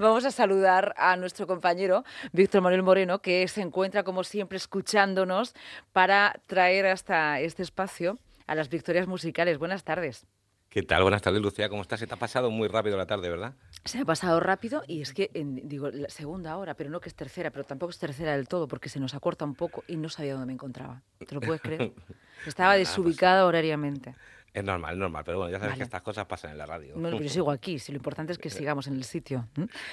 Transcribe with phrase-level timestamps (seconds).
[0.00, 5.54] Vamos a saludar a nuestro compañero Víctor Manuel Moreno, que se encuentra como siempre escuchándonos
[5.92, 9.58] para traer hasta este espacio a las victorias musicales.
[9.58, 10.26] Buenas tardes.
[10.70, 11.02] ¿Qué tal?
[11.02, 11.68] Buenas tardes, Lucía.
[11.68, 12.00] ¿Cómo estás?
[12.00, 13.56] Se te ha pasado muy rápido la tarde, ¿verdad?
[13.84, 17.14] Se ha pasado rápido y es que, digo, la segunda hora, pero no que es
[17.14, 20.08] tercera, pero tampoco es tercera del todo porque se nos acorta un poco y no
[20.08, 21.02] sabía dónde me encontraba.
[21.18, 21.92] ¿Te lo puedes creer?
[22.46, 24.14] Estaba desubicada horariamente.
[24.52, 26.94] Es normal, es normal, pero bueno, ya sabes que estas cosas pasan en la radio.
[26.96, 29.48] Bueno, yo sigo aquí, si lo importante es que sigamos en el sitio.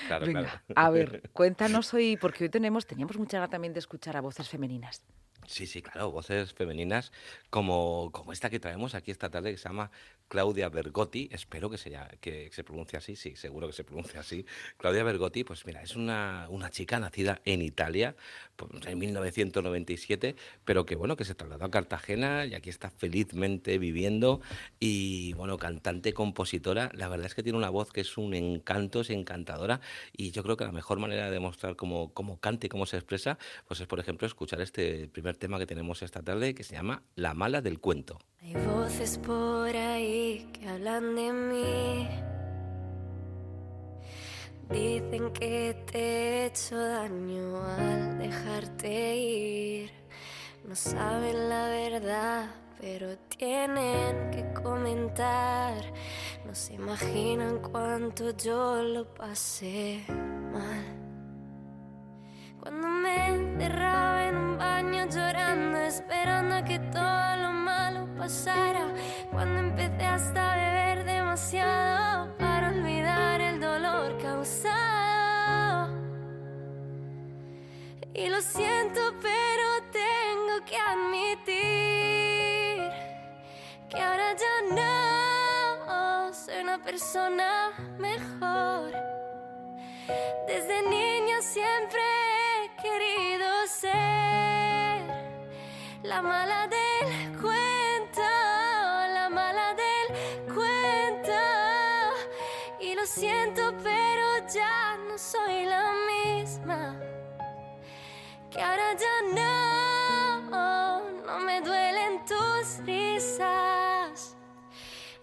[0.07, 0.50] Claro, claro.
[0.76, 4.50] A ver, cuéntanos hoy, porque hoy tenemos, teníamos mucha ganas también de escuchar a voces
[4.50, 5.04] femeninas.
[5.47, 7.14] Sí, sí, claro, voces femeninas
[7.50, 9.92] como, como esta que traemos aquí esta tarde, que se llama
[10.28, 14.46] Claudia Bergotti, espero que se, que se pronuncie así, sí, seguro que se pronuncia así.
[14.75, 18.18] Claudia Bergotti, pues mira, es una, una chica nacida en Italia
[18.57, 23.77] pues, en 1997, pero que bueno, que se trasladó a Cartagena y aquí está felizmente
[23.77, 24.41] viviendo.
[24.82, 29.02] Y bueno, cantante, compositora, la verdad es que tiene una voz que es un encanto,
[29.02, 29.79] es encantadora.
[30.11, 32.97] Y yo creo que la mejor manera de demostrar cómo, cómo canta y cómo se
[32.97, 36.75] expresa, pues es por ejemplo escuchar este primer tema que tenemos esta tarde que se
[36.75, 38.19] llama La mala del cuento.
[38.41, 42.07] Hay voces por ahí que hablan de mí.
[44.69, 49.91] Dicen que te he hecho daño al dejarte ir.
[50.67, 55.75] No saben la verdad, pero tienen que comentar.
[56.45, 60.03] No se imaginan cuánto yo lo pasé
[60.51, 60.83] mal.
[62.59, 64.16] Cuando me encerraba en un baño
[65.09, 68.94] llorando, esperando a que todo lo malo pasara.
[69.31, 75.89] Cuando empecé hasta beber demasiado para olvidar el dolor causado.
[78.13, 81.58] Y lo siento, pero tengo que admitir
[83.89, 88.91] que ahora ya no soy una persona mejor.
[90.47, 92.02] Desde niña siempre
[92.81, 94.56] querido ser
[96.08, 98.22] la mala del cuento,
[99.18, 101.41] la mala del cuento.
[102.79, 106.95] Y lo siento, pero ya no soy la misma.
[108.50, 109.16] Que ahora ya
[110.50, 114.35] no, no me duelen tus risas.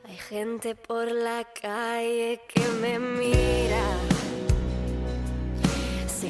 [0.07, 3.85] Hay gente por la calle que me mira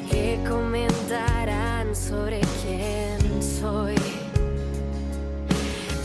[0.09, 4.14] que comentarán sobre quién soy.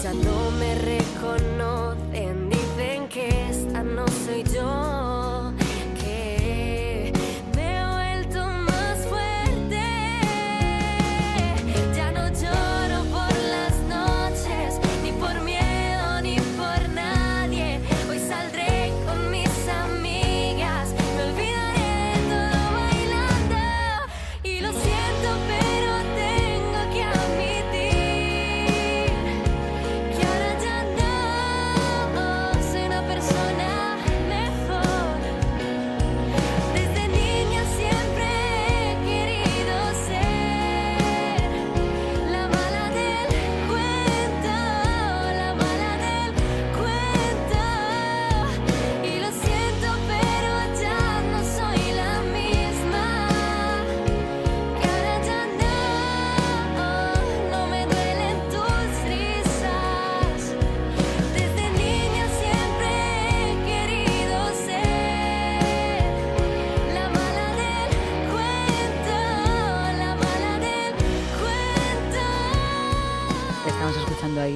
[0.03, 4.80] Ya no me reconocen, dicen que esta no soy yo.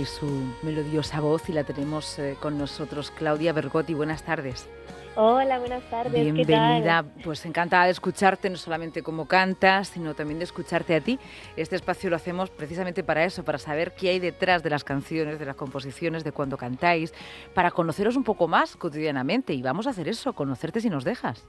[0.05, 0.27] Su
[0.62, 3.94] melodiosa voz y la tenemos eh, con nosotros Claudia Bergotti.
[3.94, 4.69] Buenas tardes.
[5.16, 6.12] Hola, buenas tardes.
[6.12, 7.05] Bienvenida.
[7.22, 11.21] Pues encantada de escucharte, no solamente como cantas, sino también de escucharte a ti.
[11.56, 15.38] Este espacio lo hacemos precisamente para eso, para saber qué hay detrás de las canciones,
[15.38, 17.15] de las composiciones, de cuando cantáis,
[17.55, 19.55] para conoceros un poco más cotidianamente.
[19.55, 21.47] Y vamos a hacer eso, conocerte si nos dejas.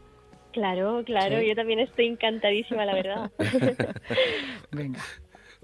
[0.51, 3.31] Claro, claro, yo también estoy encantadísima, la verdad.
[4.71, 5.01] Venga.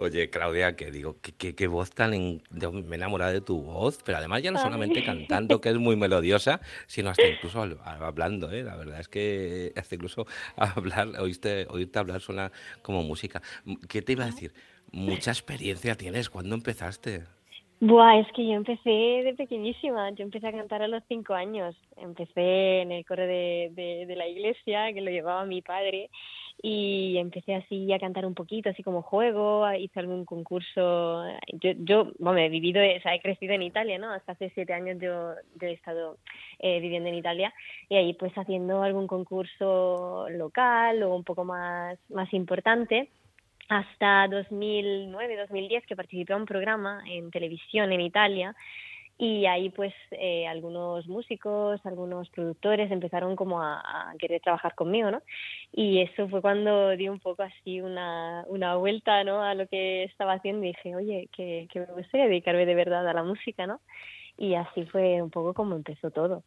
[0.01, 2.09] Oye, Claudia, que digo, qué, voz tan...
[2.09, 5.95] me he enamorado de tu voz, pero además ya no solamente cantando, que es muy
[5.95, 8.63] melodiosa, sino hasta incluso hablando, ¿eh?
[8.63, 10.25] La verdad es que hasta incluso
[10.57, 12.51] hablar, oíste, oírte hablar suena
[12.81, 13.43] como música.
[13.87, 14.53] ¿Qué te iba a decir?
[14.91, 16.31] Mucha experiencia tienes.
[16.31, 17.25] ¿Cuándo empezaste?
[17.79, 20.09] Buah, es que yo empecé de pequeñísima.
[20.15, 21.75] Yo empecé a cantar a los cinco años.
[21.97, 23.71] Empecé en el coro de,
[24.07, 26.09] de la iglesia, que lo llevaba mi padre
[26.61, 31.23] y empecé así a cantar un poquito, así como juego, hice algún concurso.
[31.53, 34.11] Yo, yo bueno, he vivido, o sea, he crecido en Italia, ¿no?
[34.11, 36.17] Hasta hace siete años yo, yo he estado
[36.59, 37.53] eh, viviendo en Italia
[37.89, 43.09] y ahí pues haciendo algún concurso local o un poco más, más importante
[43.67, 48.53] hasta 2009, 2010 que participé en un programa en televisión en Italia
[49.21, 55.21] y ahí pues eh, algunos músicos, algunos productores empezaron como a, querer trabajar conmigo, ¿no?
[55.71, 59.43] Y eso fue cuando di un poco así una, una vuelta, ¿no?
[59.43, 63.07] A lo que estaba haciendo y dije, oye, que, que me gustaría dedicarme de verdad
[63.07, 63.79] a la música, ¿no?
[64.39, 66.43] Y así fue un poco como empezó todo.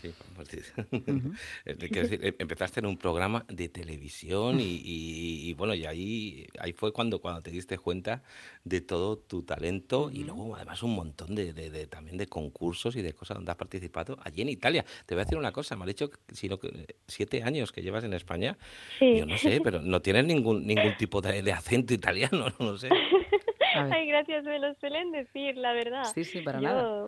[0.00, 0.12] Sí,
[1.64, 7.20] decir, em, empezaste en un programa de televisión y, bueno, y ahí, ahí fue cuando,
[7.20, 8.22] cuando te diste cuenta
[8.64, 13.02] de todo tu talento y luego además un montón de, de, también de concursos y
[13.02, 14.84] de cosas donde has participado allí en Italia.
[15.06, 18.04] Te voy a decir una cosa, me ha dicho sino que siete años que llevas
[18.04, 18.56] en España.
[19.00, 22.88] Yo no sé, pero no tienes ningún, ningún tipo de, acento italiano, no sé.
[23.74, 26.04] Ay, gracias, me lo suelen decir, la verdad.
[26.14, 27.06] Sí, sí, para nada.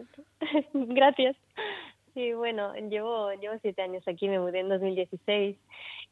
[0.72, 1.36] gracias.
[2.14, 5.56] Sí, bueno, llevo, llevo siete años aquí, me mudé en 2016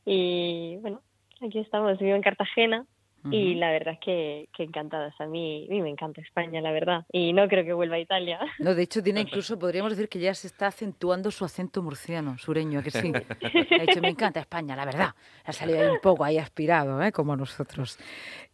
[0.05, 1.01] y bueno,
[1.41, 2.85] aquí estamos, vivo en Cartagena
[3.31, 5.15] y la verdad es que, que encantadas.
[5.21, 8.01] A mí, a mí me encanta España, la verdad, y no creo que vuelva a
[8.01, 8.41] Italia.
[8.59, 12.37] No, de hecho tiene incluso, podríamos decir que ya se está acentuando su acento murciano,
[12.39, 13.13] sureño, que sí.
[13.81, 15.15] Ha dicho, me encanta España, la verdad.
[15.45, 17.13] Ha salido ahí un poco ahí aspirado, ¿eh?
[17.13, 17.99] como nosotros.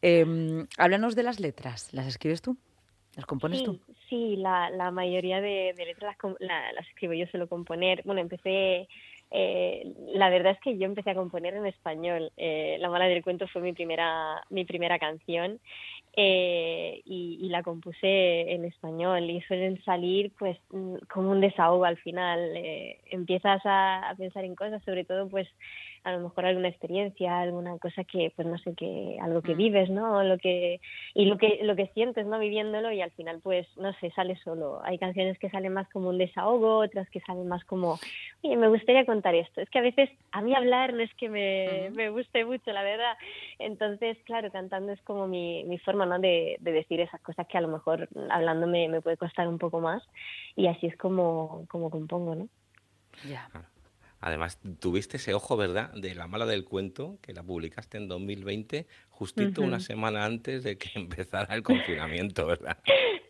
[0.02, 2.58] Eh, háblanos de las letras, ¿las escribes tú?
[3.18, 3.80] ¿Las compones tú?
[4.08, 8.00] Sí, la, la mayoría de, letras las, escribo yo suelo componer.
[8.04, 8.86] Bueno, empecé,
[9.32, 12.30] eh, la verdad es que yo empecé a componer en español.
[12.36, 15.58] Eh, la mala del cuento fue mi primera, mi primera canción
[16.16, 21.86] eh, y, y, la compuse en español y suelen salir pues mm, como un desahogo
[21.86, 22.38] al final.
[22.54, 25.48] Eh, empiezas a, a pensar en cosas, sobre todo pues
[26.04, 29.58] a lo mejor alguna experiencia, alguna cosa que, pues no sé, que algo que mm.
[29.58, 30.22] vives, ¿no?
[30.22, 30.80] Lo que,
[31.14, 32.38] y lo que, lo que sientes, ¿no?
[32.38, 34.80] Viviéndolo y al final, pues, no sé, sale solo.
[34.84, 37.98] Hay canciones que salen más como un desahogo, otras que salen más como,
[38.42, 39.60] oye, me gustaría contar esto.
[39.60, 42.82] Es que a veces a mí hablar no es que me, me guste mucho, la
[42.82, 43.16] verdad.
[43.58, 46.18] Entonces, claro, cantando es como mi, mi forma, ¿no?
[46.18, 49.58] De, de decir esas cosas que a lo mejor hablando me, me puede costar un
[49.58, 50.02] poco más
[50.56, 52.48] y así es como, como compongo, ¿no?
[53.28, 53.48] Ya.
[54.20, 58.86] Además, tuviste ese ojo, ¿verdad?, de La Mala del Cuento, que la publicaste en 2020,
[59.10, 62.78] justito una semana antes de que empezara el confinamiento, ¿verdad?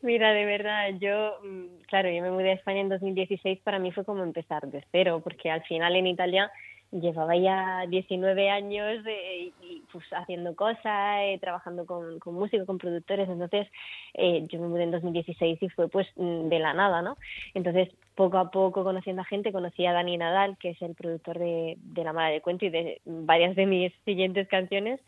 [0.00, 3.92] Mira, de verdad, yo, mm, claro, yo me mudé a España en 2016, para mí
[3.92, 6.50] fue como empezar de cero, porque al final en Italia
[6.90, 13.28] llevaba ya 19 años y, pues haciendo cosas, eh, trabajando con, con músicos, con productores,
[13.28, 13.68] entonces
[14.14, 17.16] eh, yo me mudé en 2016 y fue pues mm, de la nada, ¿no?
[17.54, 21.38] Entonces poco a poco conociendo a gente, conocí a Dani Nadal, que es el productor
[21.38, 25.00] de, La Mala de Cuento y de varias de mis siguientes canciones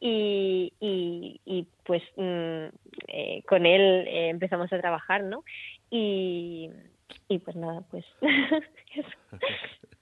[0.00, 2.66] y, y, y pues mm,
[3.08, 5.44] eh, con él empezamos a trabajar, ¿no?
[5.90, 6.70] Y,
[7.28, 8.04] y pues nada, pues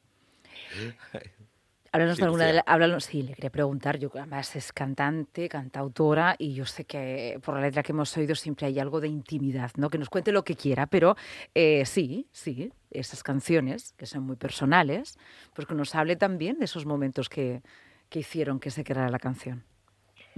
[1.93, 6.53] Háblanos de alguna de háblanos, sí, le quería preguntar, yo además es cantante, cantautora y
[6.53, 9.89] yo sé que por la letra que hemos oído siempre hay algo de intimidad, ¿no?
[9.89, 11.17] Que nos cuente lo que quiera, pero
[11.55, 15.17] eh, sí, sí, esas canciones que son muy personales,
[15.55, 17.63] pues que nos hable también de esos momentos que,
[18.11, 19.65] que hicieron que se creara la canción.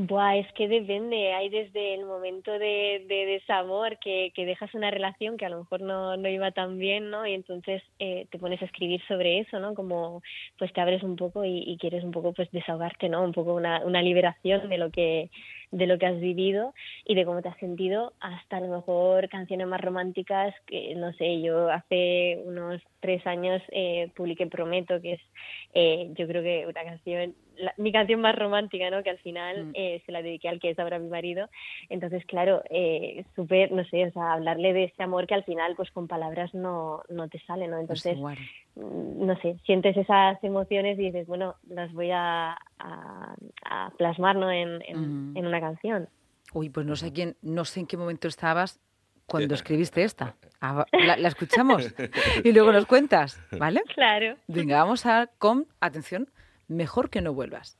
[0.00, 1.34] Buah, es que depende.
[1.34, 5.58] Hay desde el momento de, de desamor que, que dejas una relación que a lo
[5.58, 7.26] mejor no, no iba tan bien, ¿no?
[7.26, 9.74] Y entonces eh, te pones a escribir sobre eso, ¿no?
[9.74, 10.22] Como
[10.56, 13.24] pues te abres un poco y, y quieres un poco pues desahogarte, ¿no?
[13.24, 15.30] Un poco una, una liberación de lo que
[15.70, 19.28] de lo que has vivido y de cómo te has sentido, hasta a lo mejor
[19.28, 25.14] canciones más románticas que, no sé, yo hace unos tres años eh, publiqué Prometo, que
[25.14, 25.20] es
[25.74, 27.34] eh, yo creo que una canción,
[27.76, 29.02] mi canción más romántica, ¿no?
[29.02, 29.72] Que al final mm.
[29.74, 31.48] eh, se la dediqué al que es ahora mi marido.
[31.90, 35.74] Entonces, claro, eh, súper, no sé, o sea, hablarle de ese amor que al final,
[35.76, 37.78] pues con palabras no, no te sale, ¿no?
[37.78, 44.36] Entonces, mm, no sé, sientes esas emociones y dices, bueno, las voy a, a, plasmar,
[44.36, 44.50] ¿no?
[44.50, 46.08] En, en, en una canción.
[46.52, 48.80] Uy, pues no sé quién, no sé en qué momento estabas
[49.26, 50.36] cuando escribiste esta.
[50.60, 51.94] Ah, la, la, escuchamos
[52.42, 53.80] y luego nos cuentas, ¿vale?
[53.94, 54.34] Claro.
[54.48, 56.32] Venga, vamos a con, atención,
[56.66, 57.78] mejor que no vuelvas.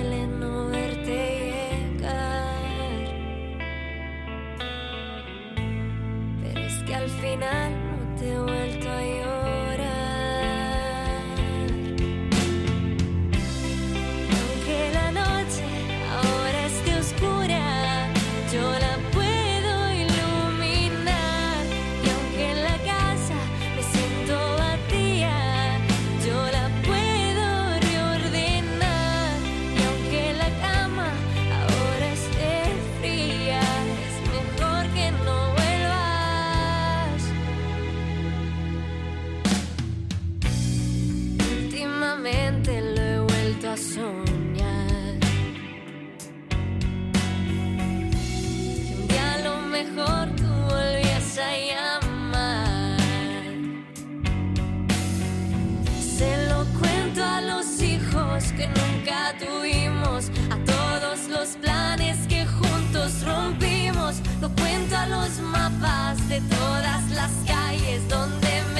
[58.52, 64.16] Que nunca tuvimos, a todos los planes que juntos rompimos.
[64.40, 68.79] Lo cuento a los mapas de todas las calles donde me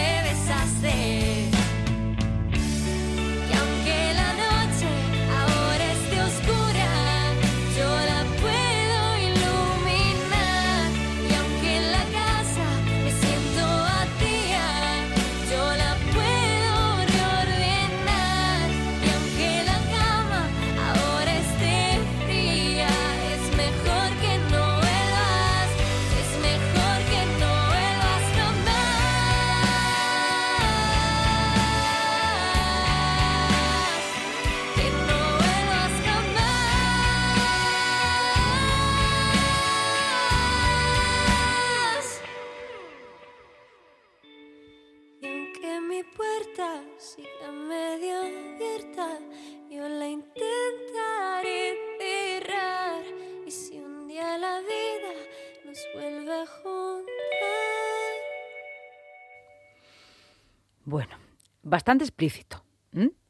[60.90, 61.14] Bueno,
[61.62, 62.64] bastante explícito.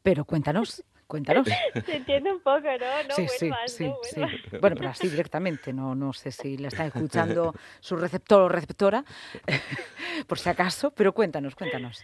[0.03, 1.47] Pero cuéntanos, cuéntanos.
[1.85, 3.09] Se entiende un poco, ¿no?
[3.09, 4.23] No sí, sí, vuelvas, sí, no sí.
[4.63, 9.05] Bueno, pero así directamente, no, no sé si la está escuchando su receptor o receptora,
[10.27, 12.03] por si acaso, pero cuéntanos, cuéntanos.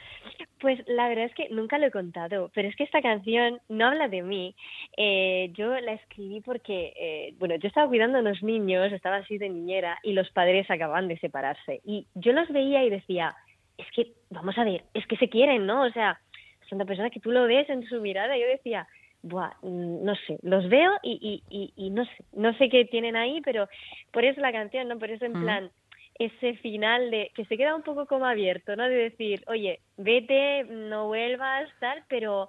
[0.61, 3.87] Pues la verdad es que nunca lo he contado, pero es que esta canción no
[3.87, 4.55] habla de mí.
[4.99, 9.39] Eh, yo la escribí porque, eh, bueno, yo estaba cuidando a unos niños, estaba así
[9.39, 11.81] de niñera y los padres acaban de separarse.
[11.83, 13.35] Y yo los veía y decía,
[13.79, 15.83] es que, vamos a ver, es que se quieren, ¿no?
[15.83, 16.21] O sea,
[16.69, 18.37] son de personas que tú lo ves en su mirada.
[18.37, 18.89] Yo decía,
[19.23, 22.85] Buah, mm, no sé, los veo y, y, y, y no sé, no sé qué
[22.85, 23.69] tienen ahí, pero
[24.13, 24.99] por eso la canción, ¿no?
[24.99, 25.41] Por eso en Mm.
[25.41, 25.71] plan,
[26.19, 28.85] ese final de que se queda un poco como abierto, ¿no?
[28.89, 32.49] De decir, oye, vete, no vuelvas, tal, pero,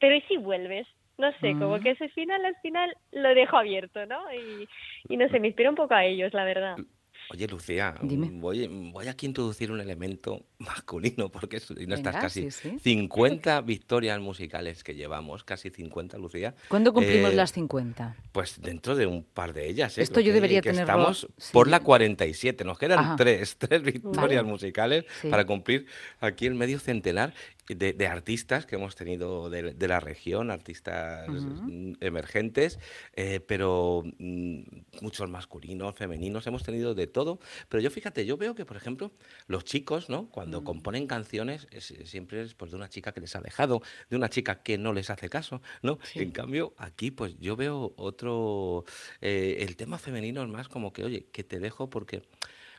[0.00, 0.86] pero ¿y si vuelves?
[1.18, 1.82] No sé, como Mm.
[1.82, 4.32] que ese final al final lo dejo abierto, ¿no?
[4.34, 4.68] Y,
[5.08, 6.76] y no sé, me inspira un poco a ellos, la verdad.
[7.30, 8.28] Oye, Lucía, Dime.
[8.32, 12.78] voy, voy aquí a introducir un elemento masculino, porque no estás casi sí, sí.
[12.78, 16.54] 50 victorias musicales que llevamos, casi 50, Lucía.
[16.68, 18.16] ¿Cuándo cumplimos Eh, las 50?
[18.32, 19.98] Pues dentro de un par de ellas.
[19.98, 20.02] ¿eh?
[20.02, 21.50] Esto yo que- debería que tenerlo- Estamos sí.
[21.52, 22.64] por la 47.
[22.64, 23.16] Nos quedan Ajá.
[23.16, 24.42] tres, tres victorias Vale.
[24.44, 25.86] musicales para cumplir
[26.20, 27.34] aquí el medio centenar
[27.68, 32.78] de, de artistas que hemos tenido de, de la región, artistas mm, emergentes,
[33.14, 34.60] eh, pero mm,
[35.02, 37.38] muchos masculinos, femeninos, hemos tenido de todo.
[37.68, 39.12] Pero yo fíjate, yo veo que, por ejemplo,
[39.46, 40.28] los chicos, ¿no?
[40.30, 40.64] Cuando Mm.
[40.64, 44.28] componen canciones, es- siempre es pues, de una chica que les ha dejado, de una
[44.28, 45.98] chica que no les hace caso, ¿no?
[46.04, 46.20] Sí.
[46.20, 48.84] En cambio, aquí, pues yo veo otro.
[49.20, 52.22] eh, el tema femenino es más como que, oye, que te dejo porque.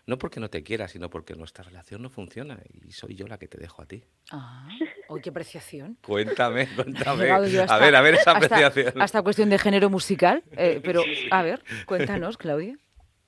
[0.07, 3.37] No porque no te quiera, sino porque nuestra relación no funciona y soy yo la
[3.37, 4.03] que te dejo a ti.
[4.31, 4.67] Ah,
[5.09, 5.97] oh, qué apreciación.
[6.01, 7.27] Cuéntame, cuéntame.
[7.51, 9.01] yo A hasta- ver, a ver esa hasta- apreciación.
[9.01, 12.75] Hasta cuestión de género musical, eh, pero a ver, cuéntanos, Claudia.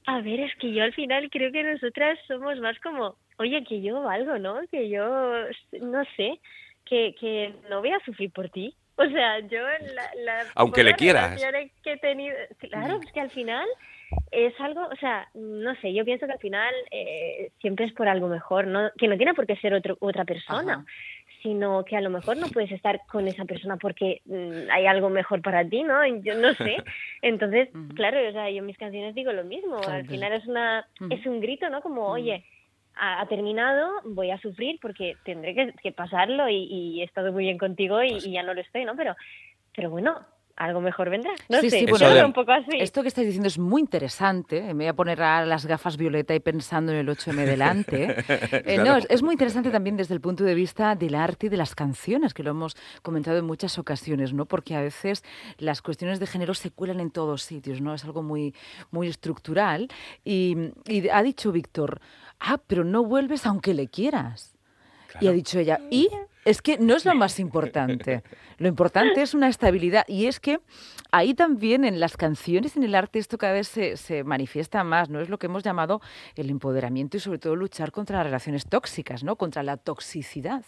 [0.06, 3.82] A ver, es que yo al final creo que nosotras somos más como, oye, que
[3.82, 4.62] yo valgo, ¿no?
[4.72, 5.04] Que yo,
[5.82, 6.40] no sé,
[6.86, 8.74] que, que no voy a sufrir por ti.
[8.96, 9.60] O sea, yo
[9.94, 11.40] la, la Aunque le quieras.
[11.84, 13.68] que he tenido, claro, es que al final
[14.32, 18.08] es algo, o sea, no sé, yo pienso que al final eh, siempre es por
[18.08, 18.90] algo mejor, ¿no?
[18.98, 20.74] Que no tiene por qué ser otro, otra persona.
[20.74, 20.86] Ajá.
[21.42, 25.10] sino que a lo mejor no puedes estar con esa persona porque mm, hay algo
[25.10, 26.06] mejor para ti, ¿no?
[26.22, 26.76] Yo no sé.
[27.22, 29.78] Entonces, claro, o sea, yo en mis canciones digo lo mismo.
[29.78, 31.82] Al final es una es un grito, ¿no?
[31.82, 32.44] Como, oye,
[32.96, 37.46] ha, terminado, voy a sufrir porque tendré que, que pasarlo y, y he estado muy
[37.46, 38.98] bien contigo y, Pues- y ya no lo estoy, ¿no?
[38.98, 39.16] Pero,
[39.74, 40.20] pero bueno,
[40.60, 41.32] algo mejor vendrá.
[41.50, 42.78] No Sí, sé, sí, bueno, de- un poco así.
[42.80, 44.58] Esto que estáis diciendo es muy interesante.
[44.58, 48.16] eh, Me voy a poner a las gafas violeta y pensando en el 8M delante.
[48.28, 48.98] Eh, no, Claro.
[48.98, 51.74] es, es muy interesante también desde el punto de vista del arte y de las
[51.76, 54.46] canciones, que lo hemos comentado en muchas ocasiones, ¿no?
[54.46, 55.24] Porque a veces
[55.58, 57.94] las cuestiones de género se cuelan en todos sitios, ¿no?
[57.94, 58.54] Es algo muy,
[58.92, 59.88] muy estructural.
[60.26, 62.02] Y, y ha dicho Víctor,
[62.40, 64.56] ah, pero no vuelves aunque le quieras.
[65.22, 66.08] Y ha dicho ella, y
[66.46, 68.24] es que no es lo más importante.
[68.58, 70.06] Lo importante es una estabilidad.
[70.08, 70.60] Y es que
[71.12, 75.10] ahí también en las canciones, en el arte, esto cada vez se, se manifiesta más,
[75.10, 75.20] ¿no?
[75.20, 76.02] Es lo que hemos llamado
[76.36, 79.36] el empoderamiento y sobre todo luchar contra las relaciones tóxicas, ¿no?
[79.36, 80.64] Contra la toxicidad.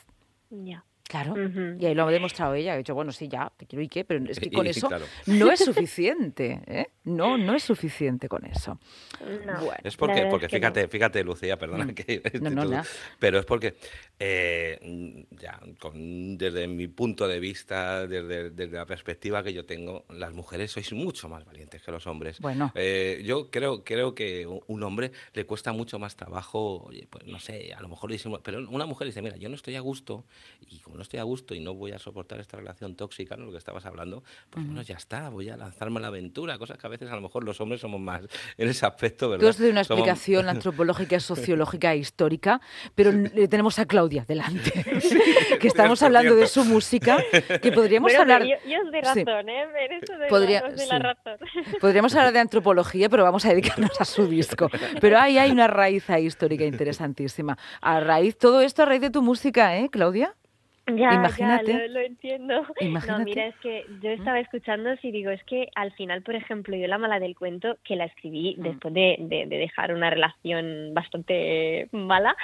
[0.49, 0.85] Ya.
[1.11, 1.35] Claro.
[1.77, 2.71] Y ahí lo ha demostrado ella.
[2.73, 4.87] Ha dicho, bueno, sí, ya, te quiero y qué, pero es que con y eso
[4.87, 5.05] claro.
[5.25, 6.61] no es suficiente.
[6.67, 6.87] ¿eh?
[7.03, 8.79] No, no es suficiente con eso.
[9.45, 9.59] No.
[9.59, 9.73] Bueno.
[9.83, 10.67] Es porque, porque es que no.
[10.67, 11.93] fíjate, fíjate, Lucía, perdona Mm.
[11.95, 12.81] que tú-
[13.19, 13.75] pero es porque
[14.19, 20.05] eh, ya, con- desde mi punto de vista, desde, desde la perspectiva que yo tengo,
[20.09, 22.39] las mujeres sois mucho más valientes que los hombres.
[22.39, 22.71] Bueno.
[22.75, 27.39] Eh, yo creo, creo que un hombre le cuesta mucho más trabajo, oye, pues no
[27.39, 30.23] sé, a lo mejor disimula- pero una mujer dice, mira, yo no estoy a gusto
[30.69, 33.45] y como no estoy a gusto y no voy a soportar esta relación tóxica, ¿no?
[33.45, 36.77] lo que estabas hablando, pues bueno, ya está, voy a lanzarme a la aventura, cosas
[36.77, 38.21] que a veces a lo mejor los hombres somos más
[38.57, 39.41] en ese aspecto, ¿verdad?
[39.43, 42.61] Tú has dado una Somos- explicación antropológica, sociológica e histórica,
[42.93, 43.11] pero
[43.49, 44.71] tenemos a Claudia delante,
[45.59, 47.17] que estamos hablando de su música,
[47.61, 48.43] que podríamos Bueno, hablar...
[48.43, 49.23] yo, yo os Sí.
[49.23, 49.63] razón, ¿eh?
[49.85, 50.91] En eso de Podría- la, os doy sí.
[50.91, 51.37] la razón.
[51.79, 54.69] Podríamos hablar de antropología, pero vamos a dedicarnos a su disco.
[54.99, 57.57] Pero ahí hay una raíz ahí histórica interesantísima.
[57.81, 60.35] A raíz, todo esto a raíz de tu música, ¿eh, Claudia?
[60.97, 61.71] Ya, Imagínate.
[61.71, 62.65] ya, lo, lo entiendo.
[62.79, 63.19] Imagínate.
[63.19, 66.75] No, mira, es que yo estaba escuchando y digo, es que al final, por ejemplo,
[66.75, 68.61] yo La Mala del Cuento, que la escribí Mm.
[68.63, 72.35] después de, de- de dejar una relación bastante mala,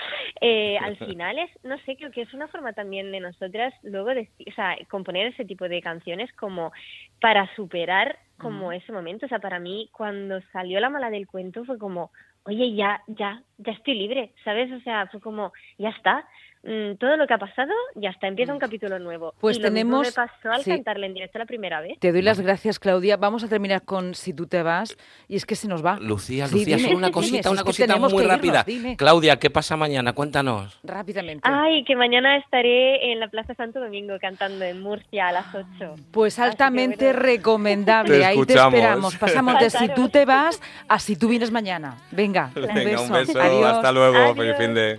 [0.41, 0.97] eh, al
[1.31, 4.51] final es, no sé, creo que es una forma también de nosotras luego de, o
[4.53, 6.71] sea, componer ese tipo de canciones como
[7.19, 9.25] para superar como ese momento.
[9.25, 12.11] O sea, para mí, cuando salió La Mala del Cuento fue como,
[12.43, 14.71] oye, ya, ya, ya estoy libre, ¿sabes?
[14.71, 16.25] O sea, fue como, ya está.
[16.63, 19.33] mm, todo lo que ha pasado, ya está, empieza un capítulo nuevo.
[19.39, 20.71] Pues y lo mismo tenemos- me pasó al sí.
[20.71, 21.97] cantarle en directo la primera vez.
[21.99, 23.15] Te doy las gracias, Claudia.
[23.15, 24.97] Vamos a terminar con Si tú te vas.
[25.29, 25.97] Y es que se nos va.
[25.99, 28.27] Lucía, Sí, Lucía, dime, solo una dime, cosita, si una es que cosita muy irnos,
[28.27, 28.63] rápida.
[28.65, 28.97] dime.
[28.97, 30.11] Claudia, ¿qué pasa mañana?
[30.13, 30.77] Cuéntanos.
[30.83, 31.47] Rápidamente.
[31.49, 35.95] Ay, que mañana estaré en la Plaza Santo Domingo cantando en Murcia a las 8.
[36.11, 37.19] Pues altamente bueno.
[37.19, 38.17] recomendable.
[38.17, 39.15] Te Ahí te esperamos.
[39.15, 41.95] Pasamos de si tú te vas a si tú vienes mañana.
[42.11, 43.03] Venga, un Venga, beso.
[43.03, 43.73] un beso, Adiós.
[43.75, 44.57] hasta luego, feliz Adiós.
[44.57, 44.95] fin de...